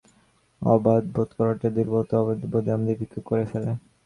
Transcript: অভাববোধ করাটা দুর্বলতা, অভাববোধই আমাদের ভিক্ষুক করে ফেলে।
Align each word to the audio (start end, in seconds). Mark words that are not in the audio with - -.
অভাববোধ 0.61 1.29
করাটা 1.37 1.67
দুর্বলতা, 1.75 2.15
অভাববোধই 2.21 2.73
আমাদের 2.75 2.95
ভিক্ষুক 2.99 3.23
করে 3.25 3.45
ফেলে। 3.51 3.71